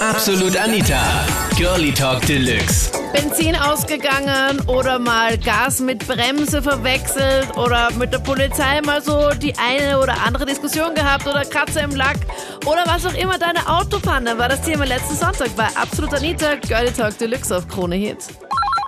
[0.00, 1.00] Absolut Anita.
[1.56, 2.90] Girlie Talk Deluxe.
[3.12, 9.54] Benzin ausgegangen oder mal Gas mit Bremse verwechselt oder mit der Polizei mal so die
[9.56, 12.16] eine oder andere Diskussion gehabt oder Kratzer im Lack
[12.66, 16.92] oder was auch immer deine Autopanne war das Thema letzten Sonntag bei Absolut Anita Girlie
[16.92, 18.38] Talk Deluxe auf Krone Hits.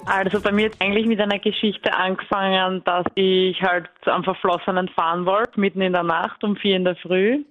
[0.07, 5.27] Also bei mir hat eigentlich mit einer Geschichte angefangen, dass ich halt einem Verflossenen fahren
[5.27, 7.45] wollte, mitten in der Nacht um vier in der Früh.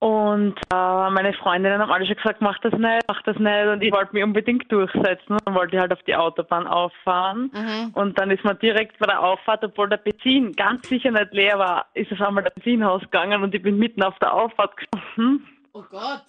[0.00, 3.66] Und äh, meine Freundinnen haben alle schon gesagt, mach das nicht, mach das nicht.
[3.66, 7.50] Und ich wollte mich unbedingt durchsetzen und wollte halt auf die Autobahn auffahren.
[7.94, 11.58] Und dann ist man direkt bei der Auffahrt, obwohl der Benzin ganz sicher nicht leer
[11.58, 15.44] war, ist auf einmal der Benzin ausgegangen und ich bin mitten auf der Auffahrt gestanden.
[15.72, 16.22] Oh Gott.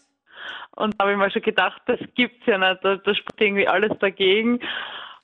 [0.75, 2.83] Und da habe ich mir schon gedacht, das gibt's ja nicht.
[2.83, 4.59] Da, da spricht irgendwie alles dagegen.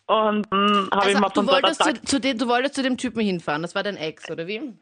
[0.07, 2.75] Und dann habe ich Also, mir du, von dort wolltest zu, zu dem, du wolltest
[2.75, 4.73] zu dem Typen hinfahren, das war dein Ex, oder wie?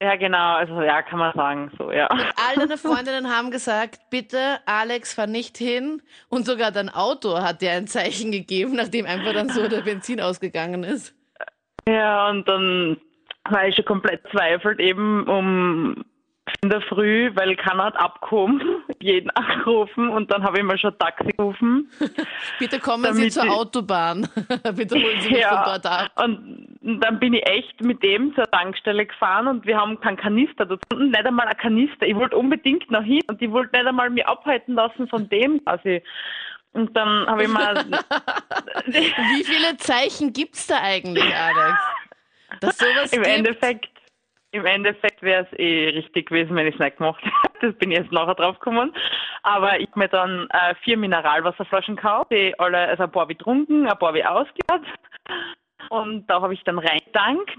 [0.00, 0.54] Ja, genau.
[0.54, 2.06] Also, ja, kann man sagen, so, ja.
[2.08, 6.02] All deine Freundinnen haben gesagt, bitte Alex, fahr nicht hin.
[6.28, 10.20] Und sogar dein Auto hat dir ein Zeichen gegeben, nachdem einfach dann so der Benzin
[10.20, 11.14] ausgegangen ist.
[11.88, 12.98] Ja, und dann
[13.48, 16.04] war ich schon komplett zweifelt, eben um
[16.62, 18.60] in der Früh, weil keiner hat abgehoben,
[19.00, 21.90] jeden angerufen und dann habe ich mal schon Taxi gerufen.
[22.58, 24.28] Bitte kommen Sie zur Autobahn.
[24.74, 26.10] Bitte holen Sie mich von dort ab.
[26.22, 30.66] und dann bin ich echt mit dem zur Tankstelle gefahren und wir haben keinen Kanister
[30.70, 32.06] unten, nicht einmal ein Kanister.
[32.06, 35.62] Ich wollte unbedingt noch hin und ich wollte nicht einmal mich abhalten lassen von dem
[35.64, 36.02] quasi.
[36.72, 37.74] Und dann habe ich mal,
[38.86, 41.78] Wie viele Zeichen gibt's da eigentlich, Alex?
[42.60, 43.36] Dass sowas im gibt?
[43.36, 43.88] Endeffekt,
[44.50, 47.68] im Endeffekt wäre es eh richtig gewesen, wenn ich es nicht gemacht hätte.
[47.68, 48.94] Das bin ich jetzt nachher drauf gekommen.
[49.42, 53.38] Aber ich habe mir dann äh, vier Mineralwasserflaschen gekauft, die alle, also ein paar ich
[53.38, 54.86] getrunken, ein paar ich ausgeleert.
[55.90, 57.50] Und da habe ich dann reingetankt.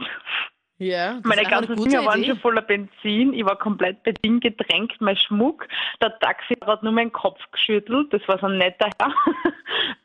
[0.80, 3.34] Ja, Meine ganzen Finger waren schon voller Benzin.
[3.34, 5.68] Ich war komplett bedingt getränkt, mein Schmuck.
[6.02, 8.14] Der Taxifahrer hat nur meinen Kopf geschüttelt.
[8.14, 9.14] Das war so ein netter Herr.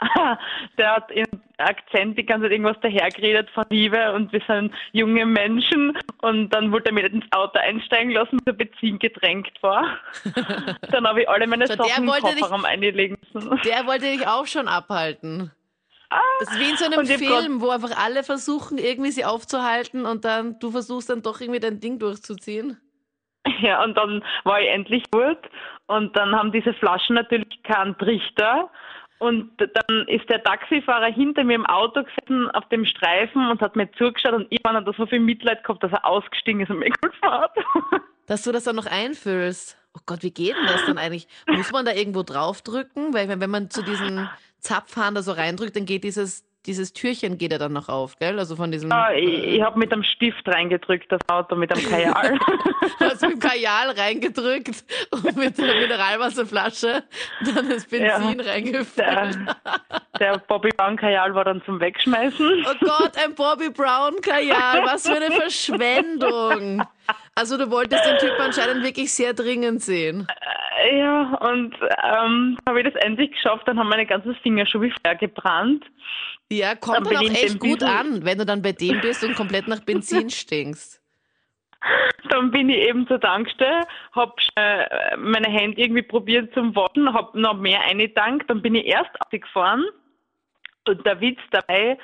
[0.77, 1.27] Der hat im
[1.59, 5.97] Akzent die ganze Zeit irgendwas dahergeredet von Liebe und wir sind junge Menschen.
[6.23, 9.99] Und dann wollte er nicht ins Auto einsteigen lassen, weil er Benzin getränkt war.
[10.91, 13.61] Dann habe ich alle meine So, Sachen im Kofferraum einlegen müssen.
[13.65, 15.53] Der wollte dich auch schon abhalten.
[16.41, 20.25] Das ist wie in so einem Film, wo einfach alle versuchen, irgendwie sie aufzuhalten und
[20.25, 22.81] dann du versuchst dann doch irgendwie dein Ding durchzuziehen.
[23.61, 25.39] Ja, und dann war ich endlich gut.
[25.87, 28.71] Und dann haben diese Flaschen natürlich keinen Trichter.
[29.19, 33.77] Und dann ist der Taxifahrer hinter mir im Auto gesessen auf dem Streifen und hat
[33.77, 36.81] mir zugeschaut und ich hat da so viel Mitleid gehabt, dass er ausgestiegen ist und
[36.81, 38.03] mich gefahren hat.
[38.27, 39.79] Dass du das dann noch einfüllst.
[39.97, 41.29] Oh Gott, wie geht denn das dann eigentlich?
[41.47, 43.15] Muss man da irgendwo draufdrücken?
[43.15, 44.29] Weil wenn man zu diesen
[44.65, 48.39] Zapfhahn da so reindrückt, dann geht dieses, dieses Türchen geht ja dann noch auf, gell?
[48.39, 48.89] Also von diesem.
[48.91, 52.39] Ja, ich ich habe mit einem Stift reingedrückt, das Auto mit einem Kajal.
[52.99, 57.03] Du hast mit dem Kajal reingedrückt und mit der Mineralwasserflasche
[57.55, 58.45] dann das Benzin Ja.
[58.53, 58.97] reingefüllt.
[58.97, 59.49] der,
[60.21, 62.67] der Bobby Brown Kajal war dann zum Wegschmeißen.
[62.71, 66.83] Oh Gott, ein Bobby Brown Kajal, was für eine Verschwendung.
[67.37, 70.27] Also du wolltest den Typ anscheinend wirklich sehr dringend sehen.
[70.93, 74.93] Ja, und ähm, habe ich das endlich geschafft, dann haben meine ganzen Finger schon wie
[75.05, 75.85] Feuer gebrannt.
[76.51, 79.25] Ja, Dann kommt dann bin auch echt gut an, wenn du dann bei dem bist
[79.25, 81.01] und komplett nach Benzin stinkst.
[82.31, 87.35] Dann bin ich eben zur Tankstelle, hab äh, meine Hände irgendwie probiert zum Waschen, hab
[87.35, 89.85] noch mehr eingetankt, dann bin ich erst abgefahren
[90.89, 91.99] und der Witz dabei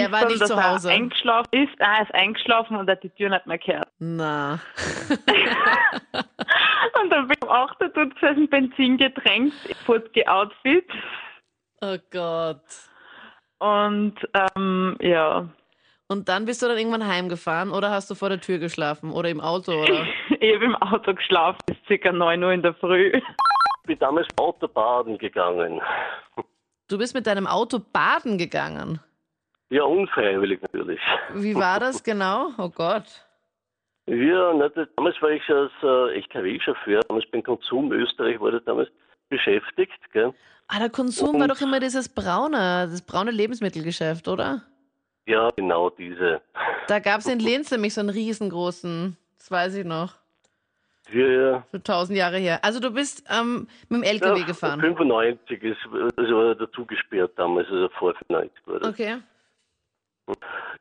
[0.00, 0.90] Er war nicht dass zu er Hause.
[0.90, 3.88] eingeschlafen ist, ah, er ist eingeschlafen und er hat die Tür nicht mehr gehört.
[3.98, 4.58] Na.
[7.02, 7.76] Und dann bin ich am 8.
[7.94, 9.54] dort gesessen, Benzin getränkt,
[9.86, 10.86] Furtge Outfit
[11.82, 12.60] Oh Gott.
[13.58, 15.48] und ähm, ja,
[16.08, 19.28] Und dann bist du dann irgendwann heimgefahren oder hast du vor der Tür geschlafen oder
[19.30, 20.06] im Auto oder?
[20.40, 23.12] ich habe im Auto geschlafen bis circa 9 Uhr in der Früh.
[23.86, 25.80] bin damals Autobaden gegangen.
[26.88, 29.00] Du bist mit deinem Auto baden gegangen.
[29.70, 31.00] Ja, unfreiwillig natürlich.
[31.34, 32.50] Wie war das genau?
[32.58, 33.04] Oh Gott.
[34.06, 38.88] Ja, das, damals war ich als äh, LKW-Chauffeur, damals beim Konsum Österreich war das damals
[39.28, 39.92] beschäftigt.
[40.12, 40.34] Gell?
[40.66, 44.62] Ah, der Konsum war Und- doch immer dieses braune, das braune Lebensmittelgeschäft, oder?
[45.26, 46.40] Ja, genau diese.
[46.88, 50.14] Da gab es in Linz nämlich so einen riesengroßen, das weiß ich noch,
[51.12, 51.66] Ja, ja.
[51.70, 52.58] so tausend Jahre her.
[52.64, 54.80] Also du bist ähm, mit dem LKW ja, gefahren.
[54.80, 55.78] 95 ist,
[56.16, 58.88] also war dazu gesperrt damals, also vor 95 war das.
[58.88, 59.18] Okay.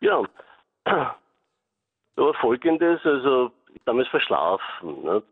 [0.01, 0.23] Ja,
[2.15, 3.51] aber folgendes, also
[3.85, 5.03] damals verschlafen.
[5.03, 5.25] Nicht?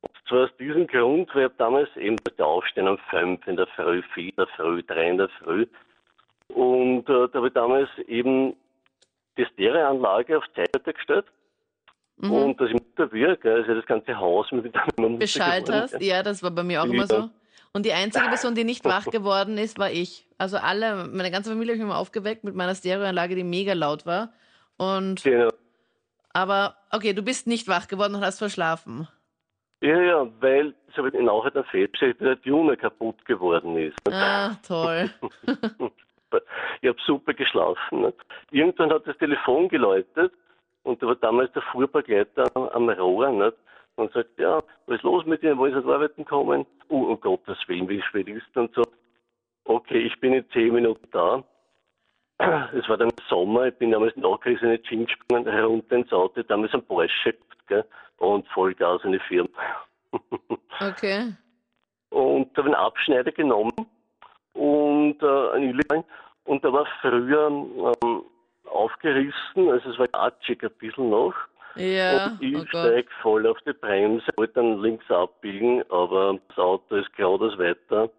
[0.00, 3.66] Und zwar aus diesem Grund, weil ich damals eben der Aufstehen um fünf in der
[3.68, 5.66] Früh, vier in der Früh, drei in der Früh.
[6.48, 8.54] Und äh, da habe ich damals eben
[9.36, 11.26] die Stereoanlage auf Zeit gestellt.
[12.18, 12.32] Mhm.
[12.32, 16.00] Und dass ich wirke, also das ganze Haus mit einem Bescheid hast.
[16.00, 17.28] Ja, das war bei mir auch immer so.
[17.76, 20.26] Und die einzige Person, die nicht wach geworden ist, war ich.
[20.38, 24.06] Also alle, meine ganze Familie habe ich immer aufgeweckt mit meiner Stereoanlage, die mega laut
[24.06, 24.32] war.
[24.78, 25.50] Und Genau.
[26.32, 29.08] aber okay, du bist nicht wach geworden und hast verschlafen.
[29.82, 33.96] Ja, ja, weil, das habe ich nachher dann festgestellt, der Tuner kaputt geworden ist.
[34.10, 35.10] Ah, toll.
[36.80, 38.02] Ich habe super geschlafen.
[38.02, 38.16] Nicht?
[38.52, 40.32] Irgendwann hat das Telefon geläutet
[40.82, 43.56] und da war damals der Fuhrbegleiter am Rohr nicht?
[43.96, 46.66] Und sagt, ja, was ist los mit dir, wollen Sie nicht arbeiten kommen?
[46.88, 48.82] Oh, um Gottes Willen, wie spät ist und so.
[49.64, 51.42] Okay, ich bin in zehn Minuten da.
[52.74, 56.42] Es war dann Sommer, ich bin damals nachgerissen in die Jeans gesprungen, runter ins Auto,
[56.42, 57.34] damals ein Porsche
[57.66, 57.84] gell?
[58.18, 59.48] und Vollgas in die Firma.
[60.78, 61.32] Okay.
[62.10, 63.72] und da habe ich einen Abschneider genommen
[64.52, 66.04] und äh, einen Illigan
[66.44, 68.22] und der war früher ähm,
[68.66, 71.34] aufgerissen, also es war atschig ein bisschen noch.
[71.76, 72.68] Ja, und ich oh Gott.
[72.68, 78.10] steig voll auf die Bremse, wollte dann links abbiegen, aber das Auto ist geradeaus weiter,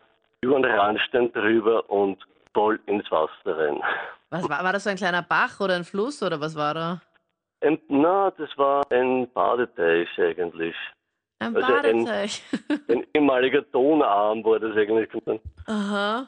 [0.42, 2.18] über den Randstein drüber und
[2.54, 3.82] voll ins Wasser rein.
[4.30, 7.02] Was war, war das so ein kleiner Bach oder ein Fluss oder was war da?
[7.62, 10.76] Und, na, das war ein Badeteich eigentlich.
[11.40, 12.44] Ein Also ein- Badeteich.
[12.88, 15.10] Ein ehemaliger Tonarm war das eigentlich.
[15.68, 16.28] Aha.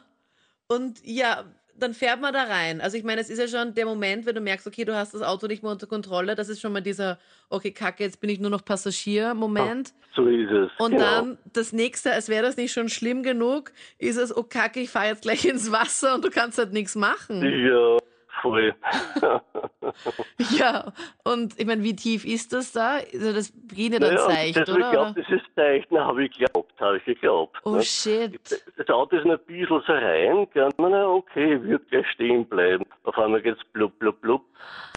[0.67, 1.43] Und ja,
[1.81, 2.81] dann fährt man da rein.
[2.81, 5.13] Also ich meine, es ist ja schon der Moment, wenn du merkst, okay, du hast
[5.13, 6.35] das Auto nicht mehr unter Kontrolle.
[6.35, 9.93] Das ist schon mal dieser, okay, kacke, jetzt bin ich nur noch Passagier-Moment.
[10.15, 10.71] So ist es.
[10.79, 11.03] Und genau.
[11.03, 14.89] dann das nächste, als wäre das nicht schon schlimm genug, ist es, oh kacke, ich
[14.89, 17.41] fahre jetzt gleich ins Wasser und du kannst halt nichts machen.
[17.43, 17.97] Ja,
[18.41, 18.75] voll.
[20.57, 20.91] Ja,
[21.23, 22.97] und ich meine, wie tief ist das da?
[23.13, 24.85] Also das beginnt ja dann Naja, seicht, das, oder?
[24.85, 27.57] Ich glaube, das ist seicht, na, habe ich geglaubt, habe ich geglaubt.
[27.63, 27.83] oh ne?
[27.83, 28.39] shit.
[28.77, 30.69] Das Auto ist ein bisschen so rein, gell?
[30.77, 32.85] na okay, wird gleich stehen bleiben.
[33.03, 34.45] Auf einmal geht's blub, blub, blub.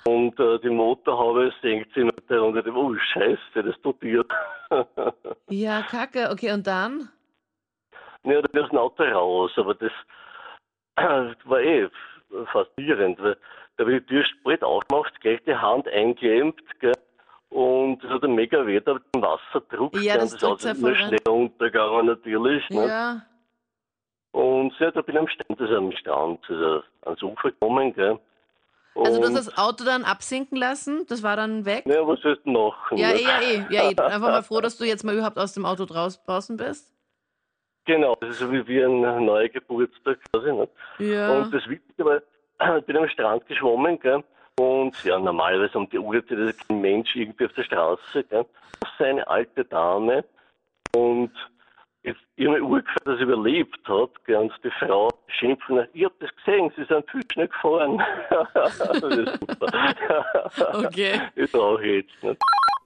[0.04, 2.64] Und äh, die Motorhaube senkt sich mit der Runde.
[2.74, 4.30] Oh, scheiße, das dotiert.
[5.48, 6.30] Ja, kacke.
[6.32, 7.10] Okay, und dann?
[8.24, 9.92] ja, da ist ein Auto raus, aber das
[11.44, 11.88] war eh
[12.52, 13.36] faszinierend, weil
[13.76, 16.92] da habe ich die Tür spät aufgemacht, gleich die Hand eingeklemmt, gell?
[17.50, 19.94] Und es hat ein mega Wert auf den Wasserdruck.
[20.00, 22.68] Ja, das ja ist voll nur schnell untergegangen natürlich.
[22.70, 22.86] Ne?
[22.86, 23.22] Ja.
[24.30, 28.18] Und ja, da bin ich am Strand, also am Strand, also ans Ufer gekommen, gell.
[28.94, 31.84] Also du hast das Auto dann absinken lassen, das war dann weg?
[31.86, 32.98] Ja, was sollst du machen?
[32.98, 33.14] Ja, ne?
[33.14, 33.88] eh, ja, eh, ja, eh.
[33.88, 36.92] Einfach mal froh, dass du jetzt mal überhaupt aus dem Auto draußen bist.
[37.84, 40.52] Genau, das ist so wie, wie ein neuer Geburtstag quasi.
[40.52, 40.68] Ne?
[40.98, 41.32] Ja.
[41.32, 42.20] Und das Witzige war,
[42.78, 44.22] ich bin am Strand geschwommen, gell?
[44.58, 48.46] Und ja, normalerweise um die Uhrzeit ist kein Mensch irgendwie auf der Straße, gell?
[48.80, 50.24] Das ist eine alte Dame
[50.94, 51.32] und
[52.02, 54.36] jetzt ihre Uhr gefragt, dass sie überlebt hat, gell?
[54.36, 58.00] Und die Frau schimpft nach, ich hab das gesehen, sie sind viel schnell gefahren.
[58.54, 59.94] das ist super.
[60.86, 61.20] Okay.
[61.34, 62.36] Ist auch jetzt, ne?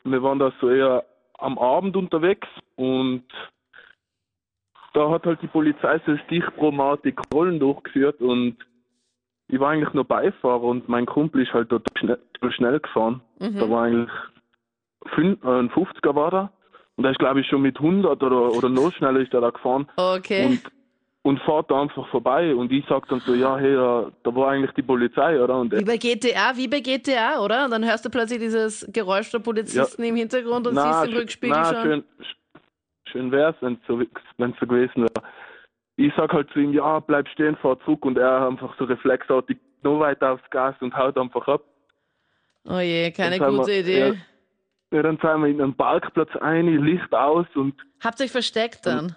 [0.05, 1.05] Wir waren da so eher
[1.39, 3.25] am Abend unterwegs und
[4.97, 8.57] da hat halt die Polizei so Stichprobe die Kontrollen durchgeführt und
[9.49, 12.19] ich war eigentlich nur Beifahrer und mein Kumpel ist halt dort schnell,
[12.51, 13.21] schnell gefahren.
[13.39, 13.59] Mhm.
[13.59, 14.11] Da war eigentlich
[15.19, 16.53] äh, ein 50er war da
[16.97, 19.51] und er ist glaube ich schon mit 100 oder, oder noch schneller ist er da
[19.51, 20.47] gefahren Okay.
[20.47, 20.61] und,
[21.23, 24.49] und fährt da einfach vorbei und ich sag dann so, ja hey, da, da war
[24.49, 25.61] eigentlich die Polizei, oder?
[25.61, 27.67] Und Wie bei GTA, wie bei GTA, oder?
[27.67, 31.19] Und dann hörst du plötzlich dieses Geräusch der Polizisten im Hintergrund und Na, siehst im
[31.19, 31.83] Rückspiegel na, schon.
[31.83, 32.05] Schön,
[33.09, 34.01] schön wär's, wenn so,
[34.39, 35.27] wenn's so gewesen wäre.
[35.97, 39.59] Ich sag halt zu ihm, ja, bleib stehen, fahr zurück und er einfach so reflexartig
[39.83, 41.63] noch weiter aufs Gas und haut einfach ab.
[42.69, 44.09] Oh je, keine gute wir- Idee.
[44.09, 44.15] Ja,
[44.99, 48.85] ja, dann sind wir in einen Parkplatz ein, Licht aus und Habt ihr euch versteckt
[48.85, 49.17] dann?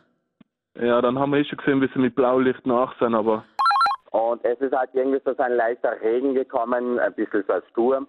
[0.79, 3.43] ja, dann haben wir eh schon gesehen, wie sie mit Blaulicht nach sind, aber
[4.11, 8.07] Und es ist halt irgendwie so ein leichter Regen gekommen, ein bisschen so ein Sturm.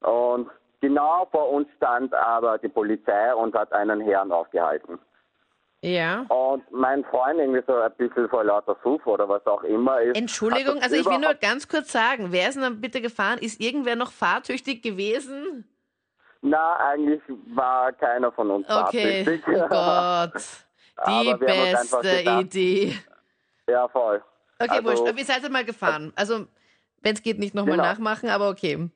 [0.00, 0.48] Und
[0.80, 4.98] genau vor uns stand aber die Polizei und hat einen Herrn aufgehalten.
[5.82, 6.26] Ja.
[6.28, 10.16] Und mein Freund irgendwie so ein bisschen vor lauter Suff oder was auch immer ist.
[10.16, 13.38] Entschuldigung, also ich will nur ganz kurz sagen, wer ist denn dann bitte gefahren?
[13.38, 15.64] Ist irgendwer noch fahrtüchtig gewesen?
[16.42, 17.22] Na, eigentlich
[17.54, 19.56] war keiner von uns Okay, fahrtüchtig.
[19.56, 20.42] oh Gott.
[21.08, 22.94] Die beste gedacht- Idee.
[23.66, 24.22] ja, voll.
[24.58, 25.18] Okay, Also- wurscht.
[25.18, 26.12] Ihr seid mal gefahren.
[26.14, 26.46] Also,
[27.00, 27.84] wenn es geht, nicht nochmal Genau.
[27.88, 28.90] nachmachen, aber okay.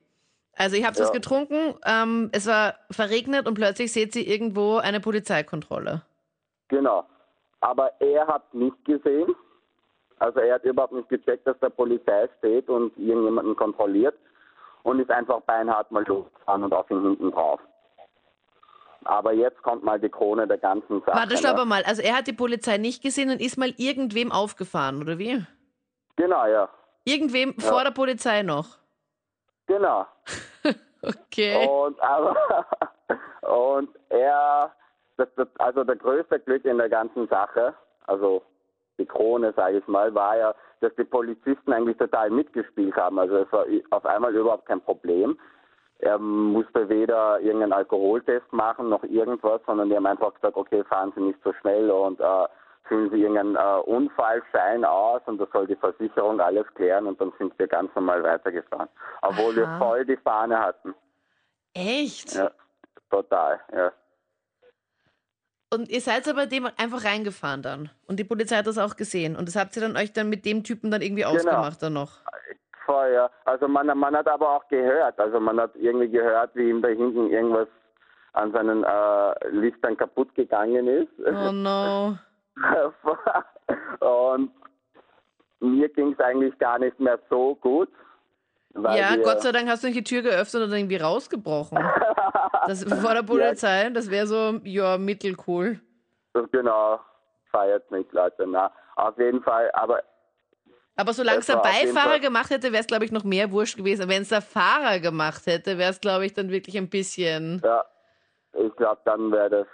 [0.55, 1.13] Also, habt was Ja.
[1.13, 6.03] getrunken, ähm, es war verregnet und plötzlich seht ihr irgendwo eine Polizeikontrolle.
[6.67, 7.05] Genau.
[7.61, 9.35] Aber er hat nicht gesehen.
[10.19, 14.15] Also er hat überhaupt nicht gecheckt, dass der Polizei steht und irgendjemanden kontrolliert
[14.83, 17.59] und ist einfach beinhart mal losgefahren und auf ihn hinten drauf.
[19.03, 21.17] Aber jetzt kommt mal die Krone der ganzen Sache.
[21.17, 21.65] Warte, stopp ne?
[21.65, 21.83] mal.
[21.83, 25.45] Also, er hat die Polizei nicht gesehen und ist mal irgendwem aufgefahren, oder wie?
[26.15, 26.69] Genau, ja.
[27.03, 28.77] Irgendwem vor der Polizei noch.
[29.67, 30.05] Genau.
[31.07, 31.67] Okay.
[31.67, 32.35] Und aber
[33.41, 34.73] und er
[35.17, 37.73] das, das, also der größte Glück in der ganzen Sache,
[38.07, 38.43] also
[38.97, 43.19] die Krone, sage ich mal, war ja, dass die Polizisten eigentlich total mitgespielt haben.
[43.19, 45.37] Also es war auf einmal überhaupt kein Problem.
[45.99, 51.13] Er musste weder irgendeinen Alkoholtest machen noch irgendwas, sondern die haben einfach gesagt, okay, fahren
[51.15, 52.47] Sie nicht so schnell und äh,
[52.83, 57.31] füllen Sie irgendeinen äh, Unfallschein aus und das soll die Versicherung alles klären und dann
[57.37, 58.89] sind wir ganz normal weitergefahren.
[59.21, 59.55] Obwohl Aha.
[59.55, 60.93] wir voll die Fahne hatten.
[61.73, 62.35] Echt?
[62.35, 62.51] Ja,
[63.09, 63.91] total, ja.
[65.73, 67.89] Und ihr seid aber dem einfach reingefahren dann.
[68.07, 69.35] Und die Polizei hat das auch gesehen.
[69.35, 72.21] Und das habt ihr dann euch dann mit dem Typen dann irgendwie ausgemacht dann noch.
[72.85, 73.29] Voll, ja.
[73.45, 76.89] Also man, man hat aber auch gehört, also man hat irgendwie gehört, wie ihm da
[76.89, 77.67] hinten irgendwas
[78.33, 81.11] an seinen äh, Lichtern kaputt gegangen ist.
[81.25, 82.17] Oh no.
[83.99, 84.51] und
[85.59, 87.89] mir ging es eigentlich gar nicht mehr so gut.
[88.75, 91.77] Ja, Gott sei Dank hast du nicht die Tür geöffnet und irgendwie rausgebrochen.
[92.67, 95.79] Das vor der Polizei, das wäre so, ja, mittelcool.
[96.51, 96.99] Genau,
[97.51, 98.47] feiert mich, Leute.
[98.47, 100.01] Na, auf jeden Fall, aber
[100.95, 103.77] Aber solange es Das der Beifahrer gemacht hätte, wäre es, glaube ich, noch mehr wurscht
[103.77, 104.09] gewesen.
[104.09, 107.61] Wenn es der Fahrer gemacht hätte, wäre es, glaube ich, dann wirklich ein bisschen.
[107.63, 107.85] ja,
[108.53, 109.67] ich glaube, dann wäre das.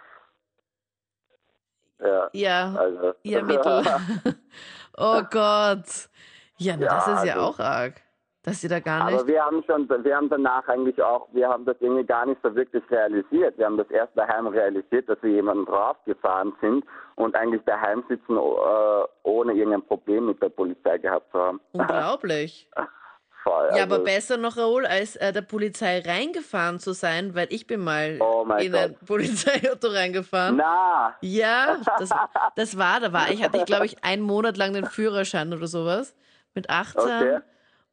[2.01, 3.13] Ja, Ja, also.
[3.23, 3.83] ja, mittel.
[4.97, 6.09] oh Gott.
[6.57, 8.01] Ja, na, das Ja, ist ja also- auch arg.
[8.43, 9.19] Dass sie da gar nicht.
[9.19, 12.41] Aber wir haben schon, wir haben danach eigentlich auch, wir haben das irgendwie gar nicht
[12.41, 13.55] so wirklich realisiert.
[13.59, 16.83] Wir haben das erst daheim realisiert, dass wir jemanden draufgefahren sind
[17.17, 21.61] und eigentlich daheim sitzen, äh, ohne irgendein Problem mit der Polizei gehabt zu haben.
[21.73, 22.67] Unglaublich.
[23.43, 27.47] Voll, Ja, aber also- besser noch, Raoul, als äh, der Polizei reingefahren zu sein, weil
[27.49, 29.05] ich bin mal Oh in ein Gott.
[29.07, 30.57] Polizeiauto reingefahren.
[30.57, 32.09] Na, Ja, das,
[32.55, 35.65] das war, da war ich, hatte ich, glaube ich, einen Monat lang den Führerschein oder
[35.67, 36.15] sowas.
[36.53, 37.01] Mit 18.
[37.03, 37.39] Okay.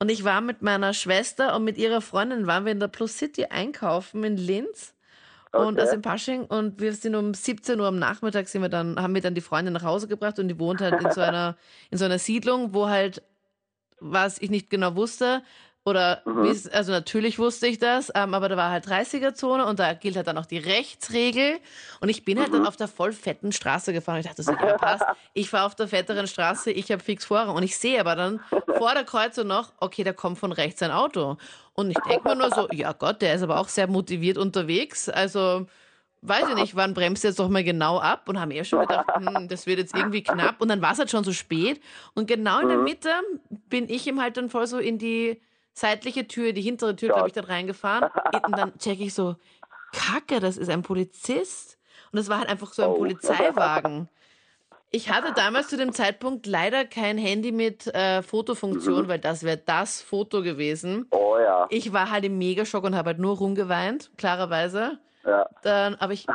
[0.00, 3.18] Und ich war mit meiner Schwester und mit ihrer Freundin waren wir in der Plus
[3.18, 4.94] City einkaufen in Linz.
[5.54, 5.82] Und Okay.
[5.82, 6.44] das in Pasching.
[6.44, 9.40] Und wir sind um 17 Uhr am Nachmittag sind wir dann, haben wir dann die
[9.40, 11.56] Freundin nach Hause gebracht und die wohnt halt in so einer,
[11.90, 13.22] in so einer Siedlung, wo halt,
[14.00, 15.42] was ich nicht genau wusste,
[15.88, 19.94] oder wie's- also natürlich wusste ich das, ähm, aber da war halt 30er-Zone und da
[19.94, 21.58] gilt halt dann auch die Rechtsregel.
[22.00, 24.20] Und ich bin halt dann auf der voll fetten Straße gefahren.
[24.20, 25.04] Ich dachte so, ja passt,
[25.34, 27.56] ich fahre auf der fetteren Straße, ich habe fix Vorrang.
[27.56, 28.40] Und ich sehe aber dann
[28.76, 31.36] vor der Kreuzung noch, okay, da kommt von rechts ein Auto.
[31.74, 35.08] Und ich denke mir nur so, ja Gott, der ist aber auch sehr motiviert unterwegs.
[35.08, 35.66] Also
[36.22, 39.06] weiß ich nicht, wann bremst jetzt doch mal genau ab und haben eher schon gedacht,
[39.16, 41.80] hm, das wird jetzt irgendwie knapp und dann war es halt schon so spät
[42.14, 43.10] und genau in der Mitte
[43.68, 45.40] bin ich ihm halt dann voll so in die
[45.78, 48.10] seitliche Tür, die hintere Tür, glaube ich, dann reingefahren
[48.46, 49.36] und dann checke ich so,
[49.92, 51.78] Kacke, das ist ein Polizist
[52.12, 52.94] und das war halt einfach so ein Oh.
[52.98, 54.08] Polizeiwagen.
[54.90, 59.58] Ich hatte damals zu dem Zeitpunkt leider kein Handy mit äh, Fotofunktion, weil das wäre
[59.58, 61.06] das Foto gewesen.
[61.10, 64.98] oh ja, Ich war halt im Megaschock und habe halt nur rumgeweint, klarerweise.
[65.26, 65.44] ja.
[65.60, 66.26] Dann, aber ich,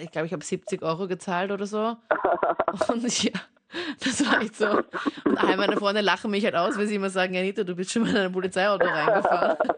[0.00, 1.94] ich glaube, ich habe 70 Euro gezahlt oder so.
[2.88, 3.32] Und ja,
[4.04, 4.82] das war echt so.
[5.24, 7.92] Und all meine Freunde lachen mich halt aus, weil sie immer sagen, Anita, du bist
[7.92, 9.56] schon mal in ein Polizeiauto reingefahren.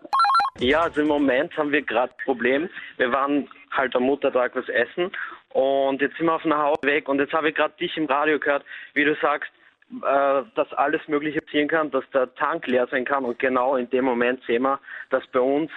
[0.58, 2.68] Ja, also im Moment haben wir gerade ein Problem.
[2.98, 5.10] Wir waren halt am Muttertag was essen
[5.48, 8.38] und jetzt sind wir auf dem Hausweg und jetzt habe ich gerade dich im Radio
[8.38, 8.62] gehört,
[8.94, 9.50] wie du sagst,
[9.90, 13.90] äh, dass alles Mögliche passieren kann, dass der Tank leer sein kann und genau in
[13.90, 14.78] dem Moment sehen wir,
[15.10, 15.70] dass bei uns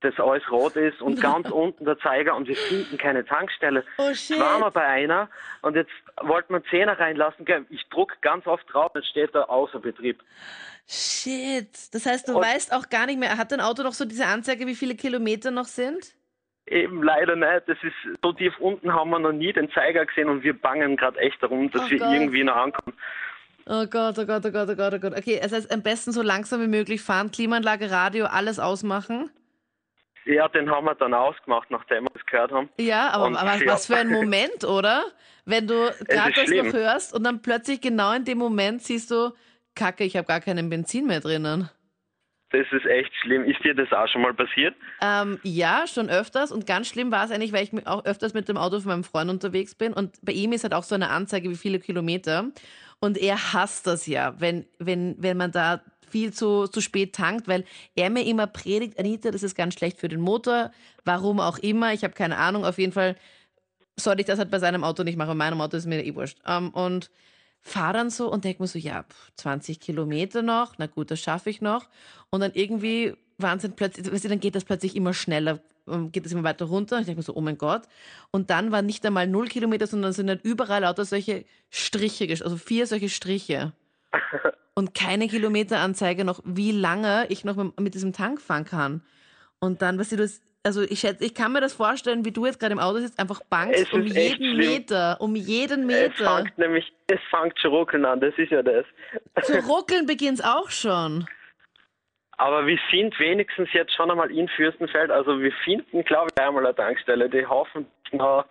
[0.00, 3.84] das alles rot ist und ganz unten der Zeiger und wir finden keine Tankstelle.
[3.98, 4.38] Oh shit.
[4.38, 5.28] waren wir bei einer
[5.62, 5.90] und jetzt
[6.22, 7.44] wollten wir Zehner reinlassen.
[7.70, 10.22] Ich druck ganz oft drauf, dann steht da außer Betrieb.
[10.86, 11.92] Shit.
[11.92, 14.26] Das heißt, du Und- weißt auch gar nicht mehr, hat dein Auto noch so diese
[14.26, 16.14] Anzeige, wie viele Kilometer noch sind?
[16.66, 17.62] Eben leider nicht.
[17.66, 20.96] Das ist so tief unten haben wir noch nie den Zeiger gesehen und wir bangen
[20.96, 22.12] gerade echt darum, dass Oh wir Gott.
[22.12, 22.96] irgendwie noch ankommen.
[23.66, 25.18] Oh Gott, oh Gott, oh Gott, oh Gott, oh Gott.
[25.18, 29.30] Okay, das heißt, am besten so langsam wie möglich fahren, Klimaanlage, Radio, alles ausmachen.
[30.28, 32.68] Ja, den haben wir dann ausgemacht, nachdem wir das gehört haben.
[32.78, 33.72] Ja, aber, Und aber ja.
[33.72, 35.04] was für ein Moment, oder?
[35.46, 36.66] Wenn du gerade das schlimm.
[36.66, 39.32] noch hörst und dann plötzlich genau in dem Moment siehst du,
[39.74, 41.70] Kacke, ich habe gar keinen Benzin mehr drinnen.
[42.50, 43.44] Das ist echt schlimm.
[43.44, 44.74] Ist dir das auch schon mal passiert?
[45.00, 46.52] Ähm, ja, schon öfters.
[46.52, 49.04] Und ganz schlimm war es eigentlich, weil ich auch öfters mit dem Auto von meinem
[49.04, 49.94] Freund unterwegs bin.
[49.94, 52.50] Und bei ihm ist halt auch so eine Anzeige, wie viele Kilometer.
[53.00, 57.48] Und er hasst das ja, wenn, wenn, wenn man da viel zu, zu spät tankt,
[57.48, 60.70] weil er mir immer predigt, Anita, das ist ganz schlecht für den Motor.
[61.04, 61.92] Warum auch immer.
[61.92, 62.64] Ich habe keine Ahnung.
[62.64, 63.16] Auf jeden Fall
[63.96, 65.28] soll ich das halt bei seinem Auto nicht machen.
[65.28, 66.38] Bei meinem Auto ist mir eh wurscht.
[66.46, 67.10] Ähm, und
[67.60, 71.20] fahre dann so und denke mir so, ja, pff, 20 Kilometer noch, na gut, das
[71.20, 71.88] schaffe ich noch.
[72.30, 76.26] Und dann irgendwie Wahnsinn, plötzlich, weißt du, dann geht das plötzlich immer schneller, ähm, geht
[76.26, 76.96] es immer weiter runter.
[76.96, 77.82] Und ich denke mir so, oh mein Gott.
[78.30, 82.56] Und dann waren nicht einmal null Kilometer, sondern sind dann überall lauter solche Striche, also
[82.56, 83.72] vier solche Striche.
[84.74, 89.02] Und keine Kilometeranzeige noch, wie lange ich noch mit, mit diesem Tank fahren kann.
[89.58, 92.46] Und dann, weißt du, das, also ich schätze, ich kann mir das vorstellen, wie du
[92.46, 94.56] jetzt gerade im Auto sitzt, einfach bangst Es um jeden.
[94.56, 96.36] Meter, um jeden Es Meter.
[96.36, 98.84] fängt nämlich, es fängt schon ruckeln an, das ist ja das.
[99.42, 101.26] Zu ruckeln beginnt's auch schon.
[102.36, 106.64] Aber wir sind wenigstens jetzt schon einmal in Fürstenfeld, also wir finden, glaube ich, einmal
[106.64, 108.44] eine Tankstelle, die hoffentlich noch,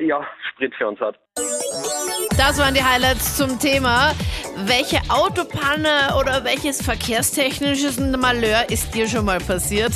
[0.00, 1.18] ja, Sprit für uns hat.
[2.36, 4.12] Das waren die Highlights zum Thema.
[4.66, 9.92] Welche Autopanne oder welches verkehrstechnisches Malheur ist dir schon mal passiert?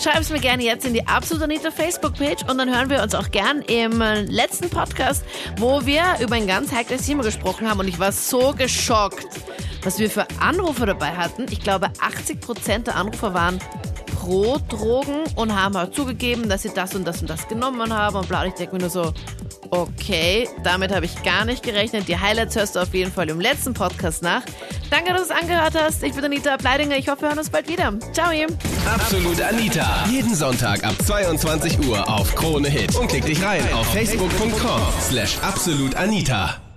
[0.00, 3.14] Schreib es mir gerne jetzt in die Absolut Anita Facebook-Page und dann hören wir uns
[3.14, 5.24] auch gern im äh, letzten Podcast,
[5.58, 9.28] wo wir über ein ganz heikles Thema gesprochen haben und ich war so geschockt,
[9.82, 11.46] was wir für Anrufer dabei hatten.
[11.50, 13.58] Ich glaube, 80% der Anrufer waren
[14.20, 18.16] pro Drogen und haben halt zugegeben, dass sie das und das und das genommen haben
[18.16, 18.42] und bla.
[18.42, 19.12] Und ich denke mir nur so,
[19.70, 22.06] okay, damit habe ich gar nicht gerechnet.
[22.06, 24.42] Die Highlights hörst du auf jeden Fall im letzten Podcast nach.
[24.90, 26.02] Danke, dass du es angehört hast.
[26.02, 26.96] Ich bin Anita Bleidinger.
[26.96, 27.92] Ich hoffe, wir hören uns bald wieder.
[28.12, 28.48] Ciao, ihr.
[28.86, 30.04] Absolut Anita.
[30.10, 32.94] Jeden Sonntag ab 22 Uhr auf Krone Hit.
[32.96, 36.69] Und klick dich rein auf facebook.com slash absolutanita.